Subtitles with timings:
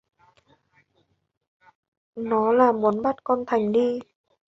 [2.15, 3.99] Nó là muốn bắt con Thành đi